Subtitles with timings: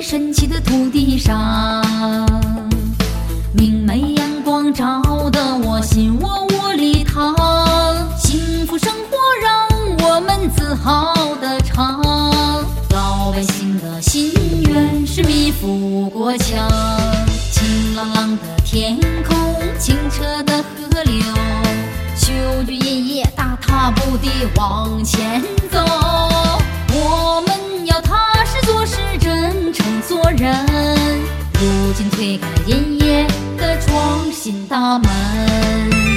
[0.00, 1.84] 神奇的土地上，
[3.52, 7.34] 明媚阳光照得我心窝窝里烫。
[8.16, 9.68] 幸福生活让
[10.08, 12.00] 我们自豪的唱，
[12.90, 14.32] 老百姓的心
[14.68, 16.68] 愿是米富国强。
[17.52, 19.36] 晴朗朗的天空，
[19.78, 21.22] 清澈的河流，
[22.16, 22.32] 秋
[22.66, 26.37] 菊夜夜大踏步地往前走。
[30.38, 30.98] 人。
[31.60, 36.07] 如今推开银叶的创新大门。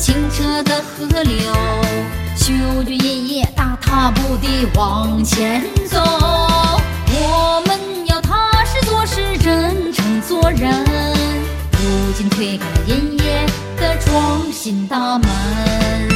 [0.00, 1.52] 清澈的河流，
[2.34, 6.00] 秀举银叶，大踏步地往前走。
[6.02, 10.72] 我们要踏实做事，真诚做人。
[11.72, 13.44] 如今推开银叶
[13.76, 16.09] 的创新大门。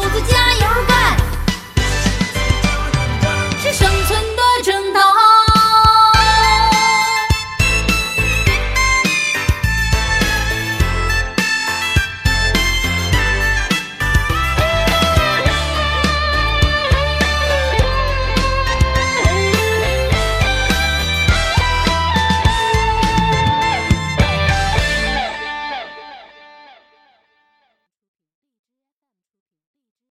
[0.00, 0.49] 五只鸡